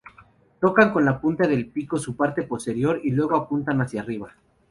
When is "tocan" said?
0.59-0.91